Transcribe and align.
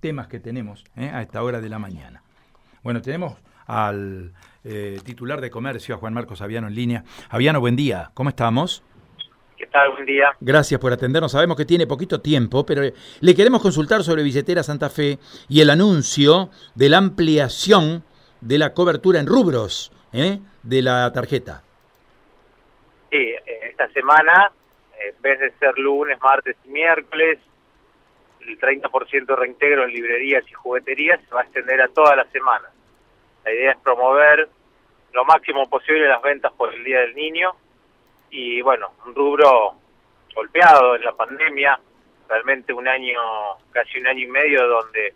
temas 0.00 0.28
que 0.28 0.40
tenemos 0.40 0.84
¿eh? 0.96 1.10
a 1.12 1.22
esta 1.22 1.42
hora 1.42 1.60
de 1.60 1.68
la 1.68 1.78
mañana. 1.78 2.22
Bueno, 2.82 3.02
tenemos 3.02 3.36
al 3.66 4.32
eh, 4.64 4.98
titular 5.04 5.40
de 5.40 5.50
comercio, 5.50 5.94
a 5.94 5.98
Juan 5.98 6.14
Marcos 6.14 6.40
Aviano 6.40 6.68
en 6.68 6.74
línea. 6.74 7.04
Aviano, 7.30 7.60
buen 7.60 7.76
día, 7.76 8.10
¿cómo 8.14 8.30
estamos? 8.30 8.82
¿Qué 9.56 9.66
tal? 9.66 9.90
Buen 9.90 10.06
día. 10.06 10.30
Gracias 10.40 10.80
por 10.80 10.92
atendernos. 10.92 11.32
Sabemos 11.32 11.56
que 11.56 11.64
tiene 11.64 11.86
poquito 11.86 12.20
tiempo, 12.20 12.64
pero 12.64 12.82
le 13.20 13.34
queremos 13.34 13.60
consultar 13.60 14.04
sobre 14.04 14.22
Billetera 14.22 14.62
Santa 14.62 14.88
Fe 14.88 15.18
y 15.48 15.60
el 15.60 15.70
anuncio 15.70 16.50
de 16.76 16.88
la 16.88 16.98
ampliación 16.98 18.04
de 18.40 18.58
la 18.58 18.72
cobertura 18.72 19.18
en 19.18 19.26
rubros 19.26 19.92
¿eh? 20.12 20.38
de 20.62 20.82
la 20.82 21.12
tarjeta. 21.12 21.62
Sí, 23.10 23.16
eh, 23.16 23.42
esta 23.68 23.88
semana, 23.88 24.52
en 25.00 25.20
vez 25.22 25.40
de 25.40 25.50
ser 25.58 25.76
lunes, 25.76 26.18
martes 26.20 26.56
y 26.64 26.68
miércoles, 26.68 27.38
el 28.48 28.58
30% 28.58 29.26
de 29.26 29.36
reintegro 29.36 29.84
en 29.84 29.92
librerías 29.92 30.44
y 30.48 30.52
jugueterías 30.52 31.20
se 31.28 31.34
va 31.34 31.42
a 31.42 31.44
extender 31.44 31.80
a 31.82 31.88
toda 31.88 32.16
la 32.16 32.24
semana. 32.26 32.68
La 33.44 33.52
idea 33.52 33.72
es 33.72 33.78
promover 33.78 34.48
lo 35.12 35.24
máximo 35.24 35.68
posible 35.68 36.08
las 36.08 36.22
ventas 36.22 36.52
por 36.52 36.72
el 36.74 36.84
Día 36.84 37.00
del 37.00 37.14
Niño 37.14 37.52
y 38.30 38.60
bueno, 38.60 38.92
un 39.06 39.14
rubro 39.14 39.74
golpeado 40.34 40.96
en 40.96 41.04
la 41.04 41.12
pandemia, 41.12 41.78
realmente 42.28 42.72
un 42.72 42.86
año, 42.86 43.20
casi 43.70 43.98
un 43.98 44.06
año 44.06 44.24
y 44.24 44.26
medio 44.26 44.66
donde 44.66 45.14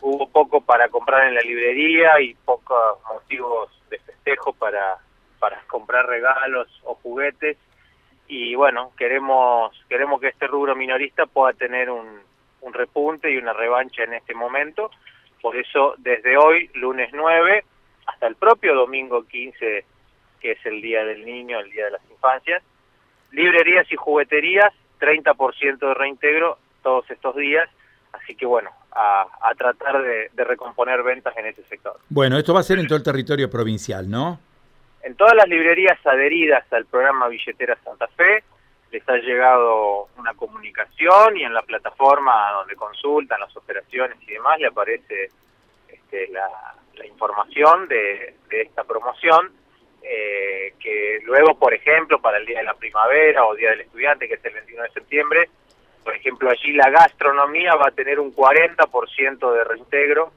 hubo 0.00 0.28
poco 0.28 0.60
para 0.60 0.88
comprar 0.88 1.28
en 1.28 1.34
la 1.34 1.42
librería 1.42 2.20
y 2.20 2.34
pocos 2.34 2.98
motivos 3.12 3.70
de 3.90 3.98
festejo 3.98 4.52
para, 4.52 4.96
para 5.38 5.60
comprar 5.66 6.06
regalos 6.06 6.68
o 6.84 6.94
juguetes 6.94 7.56
y 8.28 8.54
bueno, 8.54 8.92
queremos 8.96 9.72
queremos 9.88 10.20
que 10.20 10.28
este 10.28 10.46
rubro 10.46 10.76
minorista 10.76 11.26
pueda 11.26 11.54
tener 11.54 11.90
un, 11.90 12.20
un 12.68 12.74
repunte 12.74 13.30
y 13.30 13.36
una 13.36 13.52
revancha 13.52 14.04
en 14.04 14.14
este 14.14 14.34
momento, 14.34 14.90
por 15.42 15.56
eso 15.56 15.94
desde 15.98 16.36
hoy, 16.36 16.70
lunes 16.74 17.10
9, 17.12 17.64
hasta 18.06 18.26
el 18.26 18.36
propio 18.36 18.74
domingo 18.74 19.24
15 19.24 19.84
que 20.40 20.52
es 20.52 20.66
el 20.66 20.80
Día 20.80 21.04
del 21.04 21.24
Niño, 21.24 21.58
el 21.58 21.70
Día 21.70 21.86
de 21.86 21.90
las 21.92 22.10
Infancias. 22.10 22.62
Librerías 23.32 23.90
y 23.90 23.96
jugueterías, 23.96 24.72
30% 25.00 25.78
de 25.78 25.94
reintegro 25.94 26.58
todos 26.82 27.10
estos 27.10 27.36
días. 27.36 27.68
Así 28.12 28.34
que 28.34 28.46
bueno, 28.46 28.70
a, 28.92 29.26
tratar 29.56 30.02
de, 30.02 30.30
recomponer 30.44 31.02
ventas 31.02 31.36
en 31.36 31.46
ese 31.46 31.62
sector. 31.64 31.98
Bueno, 32.08 32.38
esto 32.38 32.54
va 32.54 32.60
a 32.60 32.62
ser 32.62 32.78
en 32.78 32.86
todo 32.86 32.96
el 32.96 33.04
territorio 33.04 33.50
provincial, 33.50 34.08
¿no? 34.08 34.40
En 35.02 35.14
todas 35.14 35.34
las 35.34 35.48
librerías 35.48 35.98
adheridas 36.04 36.64
al 36.72 36.86
programa 36.86 37.28
Billetera 37.28 37.76
Santa 37.84 38.08
Fe 38.08 38.42
les 38.90 39.08
ha 39.08 39.16
llegado 39.16 40.08
una 40.16 40.34
comunicación 40.34 41.36
y 41.36 41.44
en 41.44 41.52
la 41.52 41.62
plataforma 41.62 42.52
donde 42.52 42.76
consultan 42.76 43.40
las 43.40 43.54
operaciones 43.56 44.16
y 44.22 44.32
demás 44.32 44.58
le 44.58 44.66
aparece 44.66 45.30
este, 45.88 46.28
la, 46.28 46.48
información 47.04 47.86
de 47.88 48.34
esta 48.50 48.82
promoción 48.82 49.52
eh, 50.02 50.74
que 50.78 51.20
luego, 51.24 51.58
por 51.58 51.74
ejemplo, 51.74 52.20
para 52.20 52.38
el 52.38 52.46
Día 52.46 52.58
de 52.58 52.64
la 52.64 52.74
Primavera 52.74 53.44
o 53.44 53.54
Día 53.54 53.70
del 53.70 53.82
Estudiante, 53.82 54.28
que 54.28 54.34
es 54.34 54.44
el 54.44 54.54
21 54.54 54.82
de 54.84 54.90
septiembre, 54.90 55.50
por 56.04 56.14
ejemplo, 56.14 56.50
allí 56.50 56.72
la 56.72 56.88
gastronomía 56.88 57.74
va 57.74 57.88
a 57.88 57.90
tener 57.90 58.18
un 58.18 58.34
40% 58.34 59.52
de 59.52 59.64
reintegro, 59.64 60.32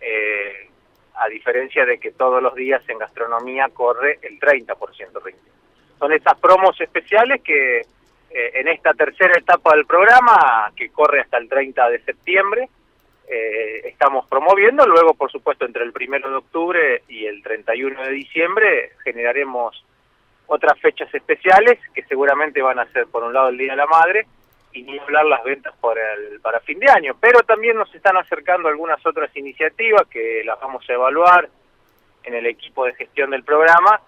eh, 0.00 0.68
a 1.14 1.28
diferencia 1.28 1.84
de 1.84 1.98
que 1.98 2.12
todos 2.12 2.42
los 2.42 2.54
días 2.54 2.82
en 2.88 2.98
gastronomía 2.98 3.68
corre 3.74 4.18
el 4.22 4.38
30% 4.38 5.12
de 5.12 5.20
reintegro. 5.20 5.59
Son 6.00 6.12
esas 6.12 6.36
promos 6.40 6.80
especiales 6.80 7.42
que 7.42 7.80
eh, 8.30 8.50
en 8.54 8.68
esta 8.68 8.94
tercera 8.94 9.38
etapa 9.38 9.76
del 9.76 9.84
programa, 9.84 10.72
que 10.74 10.88
corre 10.88 11.20
hasta 11.20 11.36
el 11.36 11.46
30 11.46 11.90
de 11.90 12.02
septiembre, 12.02 12.68
eh, 13.28 13.82
estamos 13.84 14.26
promoviendo. 14.26 14.86
Luego, 14.86 15.12
por 15.12 15.30
supuesto, 15.30 15.66
entre 15.66 15.84
el 15.84 15.92
primero 15.92 16.30
de 16.30 16.36
octubre 16.36 17.02
y 17.06 17.26
el 17.26 17.42
31 17.42 18.02
de 18.02 18.12
diciembre 18.12 18.92
generaremos 19.04 19.84
otras 20.46 20.80
fechas 20.80 21.14
especiales 21.14 21.78
que 21.92 22.02
seguramente 22.04 22.62
van 22.62 22.78
a 22.78 22.90
ser, 22.92 23.06
por 23.06 23.22
un 23.22 23.34
lado, 23.34 23.50
el 23.50 23.58
Día 23.58 23.72
de 23.72 23.76
la 23.76 23.86
Madre 23.86 24.26
y 24.72 24.82
ni 24.82 24.98
hablar 24.98 25.26
las 25.26 25.44
ventas 25.44 25.74
por 25.80 25.98
el, 25.98 26.40
para 26.40 26.60
fin 26.60 26.78
de 26.78 26.90
año. 26.90 27.14
Pero 27.20 27.40
también 27.40 27.76
nos 27.76 27.94
están 27.94 28.16
acercando 28.16 28.68
algunas 28.68 29.04
otras 29.04 29.36
iniciativas 29.36 30.06
que 30.08 30.42
las 30.46 30.58
vamos 30.60 30.88
a 30.88 30.94
evaluar 30.94 31.46
en 32.24 32.34
el 32.34 32.46
equipo 32.46 32.86
de 32.86 32.94
gestión 32.94 33.30
del 33.30 33.44
programa, 33.44 34.00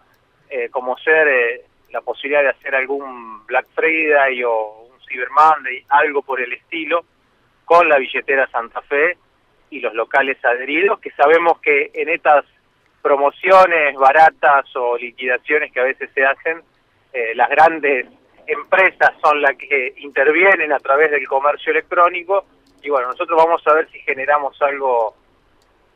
eh, 0.48 0.70
como 0.70 0.96
ser 0.98 1.66
la 1.92 2.00
posibilidad 2.00 2.42
de 2.42 2.48
hacer 2.48 2.74
algún 2.74 3.46
Black 3.46 3.66
Friday 3.74 4.42
o 4.44 4.88
un 4.90 5.00
Cyber 5.06 5.30
Monday, 5.30 5.84
algo 5.88 6.22
por 6.22 6.40
el 6.40 6.52
estilo, 6.52 7.04
con 7.64 7.88
la 7.88 7.98
billetera 7.98 8.48
Santa 8.48 8.80
Fe 8.82 9.16
y 9.70 9.80
los 9.80 9.94
locales 9.94 10.42
adheridos, 10.44 11.00
que 11.00 11.10
sabemos 11.12 11.60
que 11.60 11.90
en 11.94 12.08
estas 12.08 12.44
promociones 13.00 13.94
baratas 13.96 14.64
o 14.76 14.96
liquidaciones 14.96 15.72
que 15.72 15.80
a 15.80 15.84
veces 15.84 16.10
se 16.14 16.24
hacen, 16.24 16.62
eh, 17.12 17.34
las 17.34 17.50
grandes 17.50 18.06
empresas 18.46 19.12
son 19.22 19.40
las 19.40 19.56
que 19.56 19.94
intervienen 19.98 20.72
a 20.72 20.78
través 20.78 21.10
del 21.10 21.26
comercio 21.26 21.72
electrónico 21.72 22.44
y 22.82 22.90
bueno, 22.90 23.08
nosotros 23.08 23.36
vamos 23.36 23.62
a 23.66 23.74
ver 23.74 23.88
si 23.90 24.00
generamos 24.00 24.60
algo 24.60 25.14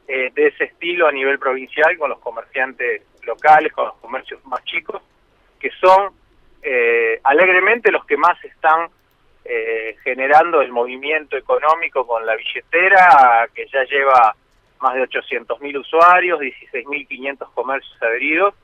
eh, 0.07 0.31
de 0.35 0.47
ese 0.47 0.65
estilo 0.65 1.09
a 1.09 1.13
nivel 1.13 1.39
provincial 1.39 1.97
con 1.99 2.11
los 2.11 2.21
comerciantes 2.21 3.03
locales, 3.23 3.73
con 3.73 3.87
los 3.87 3.97
comercios 3.97 4.45
más 4.47 4.63
chicos, 4.65 5.03
que 5.59 5.71
son 5.81 6.13
eh, 6.63 7.21
alegremente 7.23 7.93
los 7.93 8.05
que 8.05 8.17
más 8.17 8.43
están 8.45 8.89
eh, 9.45 9.97
generando 10.03 10.61
el 10.61 10.73
movimiento 10.73 11.37
económico 11.37 12.07
con 12.07 12.27
la 12.27 12.35
billetera, 12.35 13.49
que 13.55 13.67
ya 13.69 13.85
lleva 13.85 14.35
más 14.81 14.95
de 14.95 15.03
800.000 15.03 15.81
usuarios, 15.81 16.41
16.500 16.41 17.53
comercios 17.55 18.03
adheridos 18.03 18.55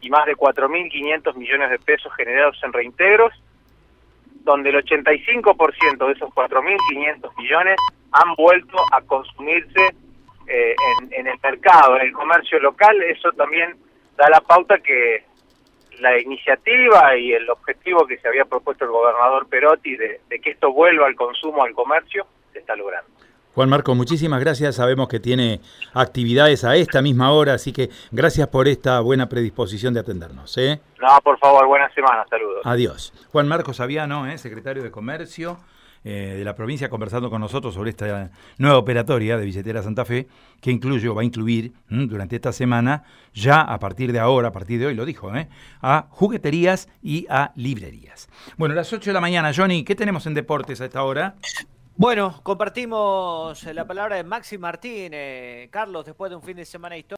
y 0.00 0.10
más 0.10 0.26
de 0.26 0.36
4.500 0.36 1.34
millones 1.34 1.70
de 1.70 1.78
pesos 1.80 2.12
generados 2.14 2.56
en 2.62 2.72
reintegros, 2.72 3.32
donde 4.44 4.70
el 4.70 4.76
85% 4.84 6.06
de 6.06 6.12
esos 6.12 6.30
4.500 6.30 7.36
millones 7.36 7.76
han 8.12 8.34
vuelto 8.36 8.76
a 8.92 9.00
consumirse 9.02 9.80
eh, 10.46 10.76
en, 11.00 11.12
en 11.12 11.26
el 11.26 11.38
mercado, 11.42 11.96
en 11.96 12.02
el 12.02 12.12
comercio 12.12 12.60
local. 12.60 13.02
Eso 13.02 13.32
también 13.32 13.74
da 14.16 14.28
la 14.28 14.40
pauta 14.40 14.78
que 14.78 15.24
la 16.00 16.18
iniciativa 16.18 17.16
y 17.16 17.32
el 17.32 17.48
objetivo 17.50 18.06
que 18.06 18.18
se 18.18 18.28
había 18.28 18.44
propuesto 18.44 18.84
el 18.84 18.90
gobernador 18.90 19.46
Perotti 19.48 19.96
de, 19.96 20.20
que 20.42 20.50
esto 20.50 20.72
vuelva 20.72 21.06
al 21.06 21.14
consumo, 21.14 21.64
al 21.64 21.72
comercio, 21.72 22.26
se 22.52 22.58
está 22.60 22.76
logrando. 22.76 23.10
Juan 23.54 23.68
Marco, 23.68 23.94
muchísimas 23.94 24.40
gracias. 24.40 24.74
Sabemos 24.74 25.08
que 25.08 25.20
tiene 25.20 25.60
actividades 25.92 26.64
a 26.64 26.74
esta 26.74 27.02
misma 27.02 27.30
hora, 27.32 27.54
así 27.54 27.72
que 27.72 27.88
gracias 28.10 28.48
por 28.48 28.66
esta 28.66 28.98
buena 29.00 29.28
predisposición 29.28 29.94
de 29.94 30.00
atendernos. 30.00 30.58
¿eh? 30.58 30.80
No, 31.00 31.20
por 31.22 31.38
favor, 31.38 31.64
buena 31.66 31.88
semana, 31.94 32.24
saludos. 32.28 32.62
Adiós. 32.64 33.12
Juan 33.30 33.46
Marco 33.46 33.72
Saviano, 33.72 34.26
¿eh? 34.26 34.38
secretario 34.38 34.82
de 34.82 34.90
Comercio. 34.90 35.58
Eh, 36.06 36.34
de 36.36 36.44
la 36.44 36.54
provincia 36.54 36.90
conversando 36.90 37.30
con 37.30 37.40
nosotros 37.40 37.72
sobre 37.72 37.88
esta 37.88 38.30
nueva 38.58 38.76
operatoria 38.76 39.38
de 39.38 39.46
Billetera 39.46 39.82
Santa 39.82 40.04
Fe, 40.04 40.28
que 40.60 40.70
incluye 40.70 41.08
o 41.08 41.14
va 41.14 41.22
a 41.22 41.24
incluir 41.24 41.72
durante 41.88 42.36
esta 42.36 42.52
semana, 42.52 43.04
ya 43.32 43.62
a 43.62 43.78
partir 43.78 44.12
de 44.12 44.18
ahora, 44.18 44.48
a 44.48 44.52
partir 44.52 44.78
de 44.78 44.86
hoy 44.86 44.94
lo 44.94 45.06
dijo, 45.06 45.34
¿eh? 45.34 45.48
a 45.80 46.08
jugueterías 46.10 46.90
y 47.02 47.26
a 47.30 47.52
librerías. 47.56 48.28
Bueno, 48.58 48.74
a 48.74 48.76
las 48.76 48.92
8 48.92 49.10
de 49.10 49.14
la 49.14 49.22
mañana, 49.22 49.52
Johnny, 49.56 49.82
¿qué 49.82 49.94
tenemos 49.94 50.26
en 50.26 50.34
deportes 50.34 50.78
a 50.82 50.84
esta 50.84 51.02
hora? 51.04 51.36
Bueno, 51.96 52.40
compartimos 52.42 53.62
la 53.64 53.86
palabra 53.86 54.16
de 54.16 54.24
Maxi 54.24 54.58
Martín. 54.58 55.12
Carlos, 55.70 56.04
después 56.04 56.28
de 56.28 56.36
un 56.36 56.42
fin 56.42 56.56
de 56.56 56.66
semana 56.66 56.98
histórico. 56.98 57.12